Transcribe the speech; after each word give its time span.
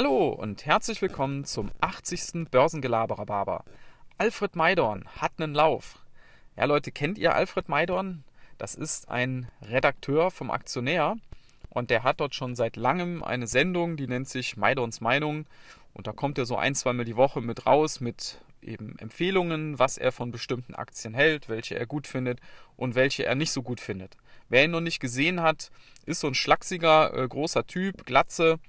Hallo 0.00 0.28
und 0.28 0.64
herzlich 0.64 1.02
willkommen 1.02 1.44
zum 1.44 1.72
80. 1.80 2.48
Börsengelaberer 2.52 3.64
Alfred 4.16 4.54
Maidorn 4.54 5.04
hat 5.16 5.32
einen 5.38 5.54
Lauf. 5.54 5.98
Ja, 6.56 6.66
Leute, 6.66 6.92
kennt 6.92 7.18
ihr 7.18 7.34
Alfred 7.34 7.68
Maidorn? 7.68 8.22
Das 8.58 8.76
ist 8.76 9.08
ein 9.08 9.50
Redakteur 9.60 10.30
vom 10.30 10.52
Aktionär 10.52 11.16
und 11.70 11.90
der 11.90 12.04
hat 12.04 12.20
dort 12.20 12.36
schon 12.36 12.54
seit 12.54 12.76
langem 12.76 13.24
eine 13.24 13.48
Sendung, 13.48 13.96
die 13.96 14.06
nennt 14.06 14.28
sich 14.28 14.56
Maidorns 14.56 15.00
Meinung. 15.00 15.46
Und 15.94 16.06
da 16.06 16.12
kommt 16.12 16.38
er 16.38 16.46
so 16.46 16.54
ein, 16.56 16.76
zweimal 16.76 17.04
die 17.04 17.16
Woche 17.16 17.40
mit 17.40 17.66
raus 17.66 17.98
mit 17.98 18.40
eben 18.62 18.96
Empfehlungen, 19.00 19.80
was 19.80 19.98
er 19.98 20.12
von 20.12 20.30
bestimmten 20.30 20.76
Aktien 20.76 21.12
hält, 21.12 21.48
welche 21.48 21.76
er 21.76 21.86
gut 21.86 22.06
findet 22.06 22.38
und 22.76 22.94
welche 22.94 23.26
er 23.26 23.34
nicht 23.34 23.50
so 23.50 23.64
gut 23.64 23.80
findet. 23.80 24.16
Wer 24.48 24.62
ihn 24.62 24.70
noch 24.70 24.80
nicht 24.80 25.00
gesehen 25.00 25.42
hat, 25.42 25.72
ist 26.06 26.20
so 26.20 26.28
ein 26.28 26.34
schlachsiger, 26.34 27.12
äh, 27.14 27.26
großer 27.26 27.66
Typ, 27.66 28.06
Glatze 28.06 28.60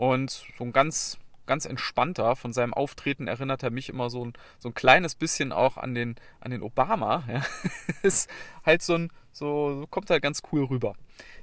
und 0.00 0.30
so 0.56 0.64
ein 0.64 0.72
ganz, 0.72 1.18
ganz 1.44 1.66
entspannter. 1.66 2.34
Von 2.34 2.54
seinem 2.54 2.72
Auftreten 2.72 3.28
erinnert 3.28 3.62
er 3.62 3.70
mich 3.70 3.90
immer 3.90 4.08
so 4.08 4.24
ein, 4.24 4.32
so 4.58 4.70
ein 4.70 4.74
kleines 4.74 5.14
bisschen 5.14 5.52
auch 5.52 5.76
an 5.76 5.94
den, 5.94 6.16
an 6.40 6.52
den 6.52 6.62
Obama. 6.62 7.22
Ja. 7.28 7.42
ist 8.02 8.30
halt 8.64 8.80
so 8.80 8.94
ein, 8.94 9.12
so, 9.30 9.86
kommt 9.90 10.08
halt 10.08 10.22
ganz 10.22 10.40
cool 10.50 10.64
rüber. 10.64 10.94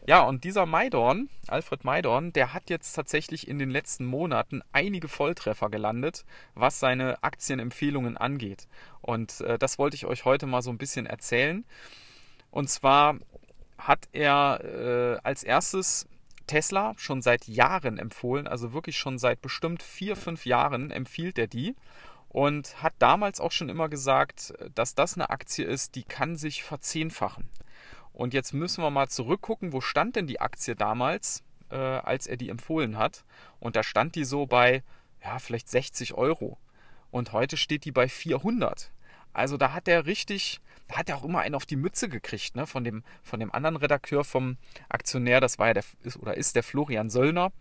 Ja, 0.07 0.21
und 0.21 0.43
dieser 0.43 0.65
Maidorn, 0.65 1.29
Alfred 1.47 1.83
Maidorn, 1.83 2.33
der 2.33 2.55
hat 2.55 2.71
jetzt 2.71 2.93
tatsächlich 2.93 3.47
in 3.47 3.59
den 3.59 3.69
letzten 3.69 4.05
Monaten 4.05 4.63
einige 4.71 5.07
Volltreffer 5.07 5.69
gelandet, 5.69 6.25
was 6.55 6.79
seine 6.79 7.21
Aktienempfehlungen 7.21 8.17
angeht. 8.17 8.67
Und 9.01 9.41
äh, 9.41 9.59
das 9.59 9.77
wollte 9.77 9.97
ich 9.97 10.07
euch 10.07 10.25
heute 10.25 10.47
mal 10.47 10.63
so 10.63 10.71
ein 10.71 10.79
bisschen 10.79 11.05
erzählen. 11.05 11.63
Und 12.49 12.71
zwar 12.71 13.19
hat 13.77 14.09
er 14.13 14.61
äh, 14.63 15.19
als 15.21 15.43
erstes 15.43 16.07
Tesla 16.47 16.93
schon 16.97 17.21
seit 17.21 17.47
Jahren 17.47 17.99
empfohlen, 17.99 18.47
also 18.47 18.73
wirklich 18.73 18.97
schon 18.97 19.17
seit 19.19 19.41
bestimmt 19.41 19.83
vier, 19.83 20.15
fünf 20.15 20.45
Jahren 20.45 20.91
empfiehlt 20.91 21.37
er 21.37 21.47
die 21.47 21.75
und 22.29 22.81
hat 22.81 22.93
damals 22.99 23.39
auch 23.39 23.51
schon 23.51 23.69
immer 23.69 23.89
gesagt, 23.89 24.53
dass 24.73 24.95
das 24.95 25.15
eine 25.15 25.29
Aktie 25.29 25.65
ist, 25.65 25.95
die 25.95 26.03
kann 26.03 26.35
sich 26.35 26.63
verzehnfachen. 26.63 27.49
Und 28.13 28.33
jetzt 28.33 28.53
müssen 28.53 28.83
wir 28.83 28.89
mal 28.89 29.09
zurückgucken, 29.09 29.73
wo 29.73 29.81
stand 29.81 30.15
denn 30.15 30.27
die 30.27 30.41
Aktie 30.41 30.75
damals, 30.75 31.43
äh, 31.69 31.75
als 31.75 32.25
er 32.25 32.37
die 32.37 32.49
empfohlen 32.49 32.97
hat. 32.97 33.23
Und 33.59 33.75
da 33.75 33.83
stand 33.83 34.15
die 34.15 34.23
so 34.23 34.47
bei, 34.47 34.83
ja, 35.23 35.37
vielleicht 35.39 35.69
60 35.69 36.15
Euro. 36.15 36.57
Und 37.11 37.31
heute 37.31 37.57
steht 37.57 37.85
die 37.85 37.91
bei 37.91 38.09
400. 38.09 38.91
Also 39.33 39.57
da 39.57 39.73
hat 39.73 39.87
er 39.87 40.07
richtig, 40.07 40.61
da 40.87 40.97
hat 40.97 41.09
er 41.09 41.17
auch 41.17 41.23
immer 41.23 41.39
einen 41.39 41.55
auf 41.55 41.65
die 41.65 41.75
Mütze 41.75 42.09
gekriegt, 42.09 42.55
ne? 42.55 42.65
Von 42.67 42.83
dem, 42.83 43.03
von 43.23 43.39
dem 43.39 43.51
anderen 43.51 43.75
Redakteur 43.77 44.23
vom 44.23 44.57
Aktionär, 44.89 45.41
das 45.41 45.59
war 45.59 45.67
ja 45.67 45.73
der, 45.73 45.83
ist 46.03 46.17
oder 46.17 46.35
ist 46.35 46.55
der 46.55 46.63
Florian 46.63 47.09
Söllner. 47.09 47.51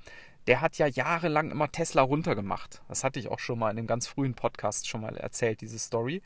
Der 0.46 0.60
hat 0.60 0.78
ja 0.78 0.86
jahrelang 0.86 1.50
immer 1.50 1.72
Tesla 1.72 2.02
runtergemacht. 2.02 2.80
Das 2.88 3.02
hatte 3.02 3.18
ich 3.18 3.28
auch 3.28 3.40
schon 3.40 3.58
mal 3.58 3.70
in 3.70 3.78
einem 3.78 3.88
ganz 3.88 4.06
frühen 4.06 4.34
Podcast 4.34 4.88
schon 4.88 5.00
mal 5.00 5.16
erzählt, 5.16 5.60
diese 5.60 5.78
Story 5.78 6.22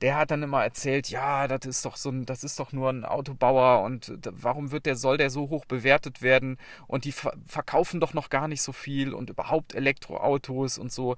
der 0.00 0.16
hat 0.16 0.30
dann 0.30 0.42
immer 0.42 0.62
erzählt, 0.62 1.08
ja, 1.08 1.48
das 1.48 1.66
ist 1.66 1.84
doch 1.84 1.96
so 1.96 2.10
ein, 2.10 2.24
das 2.24 2.44
ist 2.44 2.60
doch 2.60 2.72
nur 2.72 2.90
ein 2.90 3.04
Autobauer 3.04 3.82
und 3.82 4.12
warum 4.30 4.70
wird 4.70 4.86
der, 4.86 4.96
soll 4.96 5.16
der 5.16 5.30
so 5.30 5.50
hoch 5.50 5.64
bewertet 5.64 6.22
werden 6.22 6.58
und 6.86 7.04
die 7.04 7.12
verkaufen 7.12 8.00
doch 8.00 8.14
noch 8.14 8.30
gar 8.30 8.48
nicht 8.48 8.62
so 8.62 8.72
viel 8.72 9.14
und 9.14 9.30
überhaupt 9.30 9.74
Elektroautos 9.74 10.78
und 10.78 10.92
so. 10.92 11.16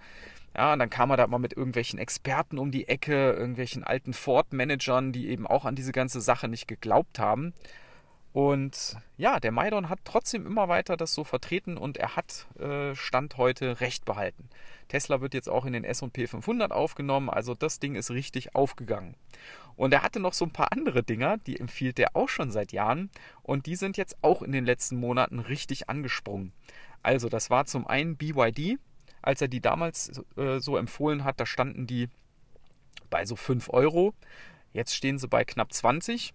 Ja, 0.56 0.73
und 0.73 0.81
dann 0.81 0.91
kam 0.91 1.11
er 1.11 1.17
da 1.17 1.27
mal 1.27 1.39
mit 1.39 1.53
irgendwelchen 1.56 1.98
Experten 1.98 2.58
um 2.58 2.73
die 2.73 2.89
Ecke, 2.89 3.33
irgendwelchen 3.33 3.84
alten 3.84 4.12
Ford-Managern, 4.12 5.12
die 5.12 5.28
eben 5.28 5.47
auch 5.47 5.64
an 5.64 5.77
diese 5.77 5.92
ganze 5.92 6.20
Sache 6.20 6.48
nicht 6.48 6.67
geglaubt 6.67 7.19
haben. 7.20 7.53
Und 8.33 8.97
ja, 9.17 9.41
der 9.41 9.50
Maidon 9.50 9.89
hat 9.89 10.00
trotzdem 10.05 10.47
immer 10.47 10.69
weiter 10.69 10.97
das 10.97 11.14
so 11.14 11.25
vertreten 11.25 11.77
und 11.77 11.97
er 11.97 12.14
hat 12.14 12.47
äh, 12.61 12.95
Stand 12.95 13.36
heute 13.39 13.81
Recht 13.81 14.05
behalten. 14.05 14.48
Tesla 14.89 15.20
wird 15.20 15.34
jetzt 15.34 15.48
auch 15.48 15.64
in 15.64 15.73
den 15.73 15.83
S&P 15.83 16.29
500 16.29 16.70
aufgenommen, 16.70 17.29
also 17.29 17.55
das 17.55 17.80
Ding 17.80 17.96
ist 17.96 18.11
richtig 18.11 18.55
aufgegangen. 18.55 19.17
Und 19.74 19.92
er 19.92 20.02
hatte 20.02 20.20
noch 20.20 20.33
so 20.33 20.45
ein 20.45 20.52
paar 20.52 20.73
andere 20.73 21.02
Dinger, 21.02 21.39
die 21.39 21.58
empfiehlt 21.58 21.98
er 21.98 22.14
auch 22.14 22.29
schon 22.29 22.52
seit 22.52 22.73
Jahren 22.73 23.11
und 23.42 23.67
die 23.67 23.77
sind 23.77 23.96
jetzt 23.96 24.17
auch 24.23 24.42
in 24.42 24.52
den 24.52 24.64
letzten 24.64 24.96
Monaten 24.96 25.40
richtig 25.40 25.89
angesprungen. 25.89 26.52
Also 27.02 27.29
das 27.29 27.51
war 27.51 27.64
zum 27.67 27.86
einen 27.86 28.17
BYD, 28.17 28.79
als 29.23 29.40
er 29.40 29.48
die 29.48 29.61
damals 29.61 30.23
äh, 30.36 30.61
so 30.61 30.77
empfohlen 30.77 31.24
hat, 31.24 31.40
da 31.40 31.46
standen 31.46 31.86
die 31.86 32.08
bei 33.11 33.27
so 33.27 33.35
5 33.35 33.70
Euro. 33.70 34.14
Jetzt 34.73 34.95
stehen 34.95 35.19
sie 35.19 35.27
bei 35.27 35.45
knapp 35.45 35.73
20 35.73 36.33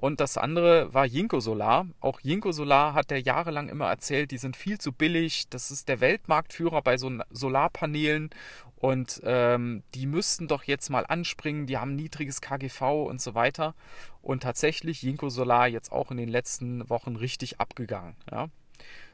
und 0.00 0.20
das 0.20 0.38
andere 0.38 0.94
war 0.94 1.06
Jinko 1.06 1.40
Solar. 1.40 1.88
Auch 1.98 2.20
Jinko 2.22 2.52
Solar 2.52 2.94
hat 2.94 3.10
er 3.10 3.20
jahrelang 3.20 3.68
immer 3.68 3.88
erzählt, 3.88 4.30
die 4.30 4.38
sind 4.38 4.56
viel 4.56 4.78
zu 4.78 4.92
billig. 4.92 5.48
Das 5.50 5.72
ist 5.72 5.88
der 5.88 6.00
Weltmarktführer 6.00 6.82
bei 6.82 6.96
so 6.96 7.10
Solarpanelen 7.30 8.30
und 8.76 9.20
ähm, 9.24 9.82
die 9.96 10.06
müssten 10.06 10.46
doch 10.46 10.62
jetzt 10.62 10.88
mal 10.88 11.04
anspringen. 11.04 11.66
Die 11.66 11.78
haben 11.78 11.96
niedriges 11.96 12.40
KGV 12.40 13.06
und 13.08 13.20
so 13.20 13.34
weiter. 13.34 13.74
Und 14.22 14.44
tatsächlich 14.44 15.02
Jinko 15.02 15.30
Solar 15.30 15.66
jetzt 15.66 15.90
auch 15.90 16.12
in 16.12 16.16
den 16.16 16.28
letzten 16.28 16.88
Wochen 16.88 17.16
richtig 17.16 17.58
abgegangen. 17.58 18.14
Ja. 18.30 18.50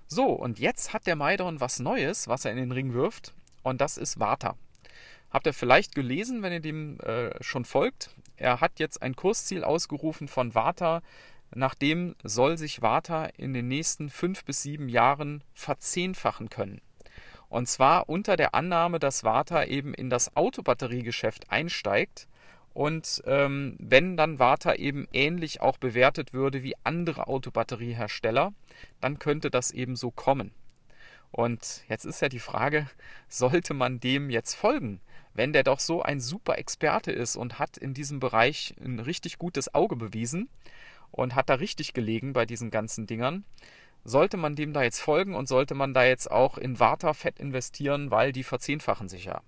So, 0.06 0.26
und 0.26 0.58
jetzt 0.58 0.92
hat 0.92 1.06
der 1.06 1.16
Maidon 1.16 1.62
was 1.62 1.78
Neues, 1.78 2.28
was 2.28 2.44
er 2.44 2.50
in 2.50 2.58
den 2.58 2.72
Ring 2.72 2.92
wirft. 2.92 3.32
Und 3.62 3.80
das 3.80 3.96
ist 3.96 4.20
Warta. 4.20 4.54
Habt 5.30 5.46
ihr 5.46 5.54
vielleicht 5.54 5.94
gelesen, 5.94 6.42
wenn 6.42 6.52
ihr 6.52 6.60
dem 6.60 7.00
äh, 7.00 7.42
schon 7.42 7.64
folgt? 7.64 8.10
Er 8.36 8.60
hat 8.60 8.78
jetzt 8.78 9.02
ein 9.02 9.16
Kursziel 9.16 9.64
ausgerufen 9.64 10.28
von 10.28 10.54
Warta. 10.54 11.02
Nachdem 11.54 12.16
soll 12.24 12.58
sich 12.58 12.82
Warta 12.82 13.26
in 13.26 13.52
den 13.52 13.68
nächsten 13.68 14.10
fünf 14.10 14.44
bis 14.44 14.62
sieben 14.62 14.88
Jahren 14.88 15.44
verzehnfachen 15.52 16.50
können. 16.50 16.80
Und 17.48 17.68
zwar 17.68 18.08
unter 18.08 18.36
der 18.36 18.54
Annahme, 18.54 18.98
dass 18.98 19.22
Warta 19.22 19.64
eben 19.64 19.94
in 19.94 20.10
das 20.10 20.36
Autobatteriegeschäft 20.36 21.50
einsteigt 21.50 22.26
und 22.74 23.22
ähm, 23.26 23.76
wenn 23.78 24.16
dann 24.16 24.40
Warta 24.40 24.74
eben 24.74 25.06
ähnlich 25.12 25.60
auch 25.60 25.78
bewertet 25.78 26.32
würde 26.32 26.64
wie 26.64 26.74
andere 26.82 27.28
Autobatteriehersteller, 27.28 28.52
dann 29.00 29.20
könnte 29.20 29.48
das 29.48 29.70
eben 29.70 29.94
so 29.94 30.10
kommen. 30.10 30.50
Und 31.34 31.84
jetzt 31.88 32.04
ist 32.04 32.22
ja 32.22 32.28
die 32.28 32.38
Frage, 32.38 32.88
sollte 33.28 33.74
man 33.74 34.00
dem 34.00 34.30
jetzt 34.30 34.54
folgen? 34.54 35.00
wenn 35.34 35.52
der 35.52 35.64
doch 35.64 35.80
so 35.80 36.00
ein 36.00 36.20
super 36.20 36.58
Experte 36.58 37.12
ist 37.12 37.36
und 37.36 37.58
hat 37.58 37.76
in 37.76 37.92
diesem 37.92 38.20
Bereich 38.20 38.74
ein 38.82 39.00
richtig 39.00 39.38
gutes 39.38 39.74
Auge 39.74 39.96
bewiesen 39.96 40.48
und 41.10 41.34
hat 41.34 41.50
da 41.50 41.54
richtig 41.54 41.92
gelegen 41.92 42.32
bei 42.32 42.46
diesen 42.46 42.70
ganzen 42.70 43.06
Dingern, 43.06 43.44
sollte 44.04 44.36
man 44.36 44.54
dem 44.54 44.72
da 44.72 44.82
jetzt 44.82 45.00
folgen 45.00 45.34
und 45.34 45.48
sollte 45.48 45.74
man 45.74 45.92
da 45.92 46.04
jetzt 46.04 46.30
auch 46.30 46.56
in 46.56 46.78
Warta-Fett 46.78 47.38
investieren, 47.40 48.10
weil 48.10 48.32
die 48.32 48.44
verzehnfachen 48.44 49.08
sich 49.08 49.24
ja. 49.24 49.42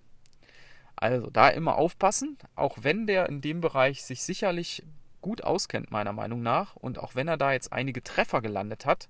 Also 0.96 1.30
da 1.30 1.48
immer 1.48 1.76
aufpassen, 1.76 2.36
auch 2.54 2.78
wenn 2.80 3.06
der 3.06 3.28
in 3.28 3.40
dem 3.40 3.60
Bereich 3.60 4.02
sich 4.02 4.22
sicherlich 4.22 4.82
gut 5.20 5.44
auskennt, 5.44 5.90
meiner 5.90 6.12
Meinung 6.12 6.42
nach, 6.42 6.74
und 6.76 6.98
auch 6.98 7.14
wenn 7.14 7.28
er 7.28 7.36
da 7.36 7.52
jetzt 7.52 7.72
einige 7.72 8.02
Treffer 8.02 8.40
gelandet 8.40 8.86
hat, 8.86 9.08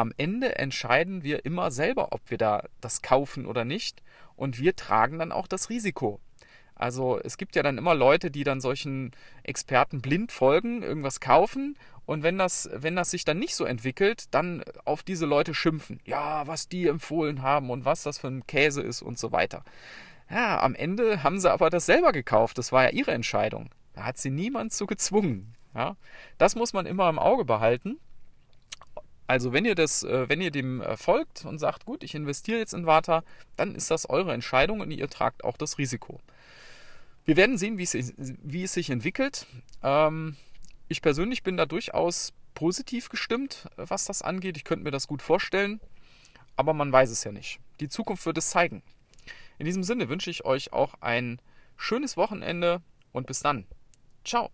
am 0.00 0.12
Ende 0.16 0.58
entscheiden 0.58 1.22
wir 1.22 1.44
immer 1.44 1.70
selber, 1.70 2.12
ob 2.12 2.30
wir 2.30 2.38
da 2.38 2.64
das 2.80 3.02
kaufen 3.02 3.46
oder 3.46 3.64
nicht. 3.64 4.02
Und 4.36 4.58
wir 4.58 4.74
tragen 4.74 5.18
dann 5.18 5.32
auch 5.32 5.46
das 5.46 5.68
Risiko. 5.70 6.20
Also 6.74 7.20
es 7.22 7.36
gibt 7.36 7.56
ja 7.56 7.62
dann 7.62 7.76
immer 7.76 7.94
Leute, 7.94 8.30
die 8.30 8.42
dann 8.42 8.62
solchen 8.62 9.10
Experten 9.42 10.00
blind 10.00 10.32
folgen, 10.32 10.82
irgendwas 10.82 11.20
kaufen 11.20 11.76
und 12.10 12.24
wenn 12.24 12.38
das, 12.38 12.68
wenn 12.72 12.96
das 12.96 13.12
sich 13.12 13.24
dann 13.24 13.38
nicht 13.38 13.54
so 13.54 13.64
entwickelt, 13.64 14.34
dann 14.34 14.64
auf 14.84 15.04
diese 15.04 15.26
Leute 15.26 15.54
schimpfen. 15.54 16.00
Ja, 16.04 16.44
was 16.48 16.68
die 16.68 16.88
empfohlen 16.88 17.42
haben 17.42 17.70
und 17.70 17.84
was 17.84 18.02
das 18.02 18.18
für 18.18 18.26
ein 18.26 18.46
Käse 18.48 18.82
ist 18.82 19.00
und 19.00 19.16
so 19.16 19.30
weiter. 19.30 19.62
Ja, 20.28 20.60
am 20.60 20.74
Ende 20.74 21.22
haben 21.22 21.38
sie 21.38 21.52
aber 21.52 21.70
das 21.70 21.86
selber 21.86 22.10
gekauft. 22.10 22.58
Das 22.58 22.72
war 22.72 22.82
ja 22.82 22.90
ihre 22.90 23.12
Entscheidung. 23.12 23.70
Da 23.92 24.06
hat 24.06 24.18
sie 24.18 24.30
niemand 24.30 24.72
zu 24.72 24.86
gezwungen. 24.86 25.54
Ja, 25.72 25.96
das 26.36 26.56
muss 26.56 26.72
man 26.72 26.84
immer 26.84 27.08
im 27.08 27.20
Auge 27.20 27.44
behalten. 27.44 28.00
Also 29.30 29.52
wenn 29.52 29.64
ihr 29.64 29.76
das, 29.76 30.02
äh, 30.02 30.28
wenn 30.28 30.40
ihr 30.40 30.50
dem 30.50 30.80
äh, 30.80 30.96
folgt 30.96 31.44
und 31.44 31.60
sagt, 31.60 31.84
gut, 31.84 32.02
ich 32.02 32.16
investiere 32.16 32.58
jetzt 32.58 32.74
in 32.74 32.84
Vata, 32.84 33.22
dann 33.54 33.76
ist 33.76 33.88
das 33.88 34.10
eure 34.10 34.32
Entscheidung 34.32 34.80
und 34.80 34.90
ihr 34.90 35.08
tragt 35.08 35.44
auch 35.44 35.56
das 35.56 35.78
Risiko. 35.78 36.18
Wir 37.24 37.36
werden 37.36 37.56
sehen, 37.56 37.78
wie 37.78 37.84
es, 37.84 38.12
wie 38.16 38.64
es 38.64 38.72
sich 38.72 38.90
entwickelt. 38.90 39.46
Ähm, 39.84 40.34
ich 40.88 41.00
persönlich 41.00 41.44
bin 41.44 41.56
da 41.56 41.64
durchaus 41.64 42.32
positiv 42.54 43.08
gestimmt, 43.08 43.68
was 43.76 44.04
das 44.04 44.20
angeht. 44.20 44.56
Ich 44.56 44.64
könnte 44.64 44.82
mir 44.82 44.90
das 44.90 45.06
gut 45.06 45.22
vorstellen, 45.22 45.78
aber 46.56 46.74
man 46.74 46.90
weiß 46.90 47.10
es 47.10 47.22
ja 47.22 47.30
nicht. 47.30 47.60
Die 47.78 47.88
Zukunft 47.88 48.26
wird 48.26 48.36
es 48.36 48.50
zeigen. 48.50 48.82
In 49.58 49.64
diesem 49.64 49.84
Sinne 49.84 50.08
wünsche 50.08 50.30
ich 50.30 50.44
euch 50.44 50.72
auch 50.72 50.94
ein 51.02 51.40
schönes 51.76 52.16
Wochenende 52.16 52.82
und 53.12 53.28
bis 53.28 53.38
dann. 53.38 53.64
Ciao. 54.24 54.50